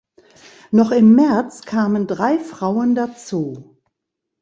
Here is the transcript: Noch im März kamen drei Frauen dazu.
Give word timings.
Noch 0.71 0.89
im 0.89 1.13
März 1.13 1.61
kamen 1.61 2.07
drei 2.07 2.39
Frauen 2.39 2.95
dazu. 2.95 3.77